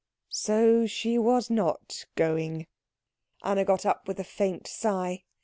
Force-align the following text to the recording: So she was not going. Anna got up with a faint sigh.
So 0.33 0.87
she 0.87 1.19
was 1.19 1.51
not 1.51 2.05
going. 2.15 2.65
Anna 3.43 3.63
got 3.63 3.85
up 3.85 4.07
with 4.07 4.19
a 4.19 4.23
faint 4.23 4.65
sigh. 4.65 5.25